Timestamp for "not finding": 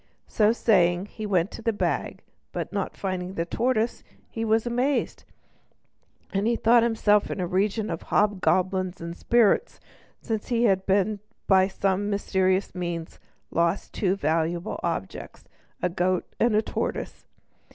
2.73-3.35